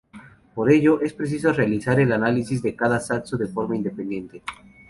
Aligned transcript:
Por 0.55 0.71
ello, 0.71 0.99
es 1.01 1.13
preciso 1.13 1.53
realizar 1.53 1.99
el 1.99 2.11
análisis 2.11 2.63
de 2.63 2.75
cada 2.75 2.99
saxo 2.99 3.37
de 3.37 3.45
forma 3.45 3.75
independiente. 3.75 4.41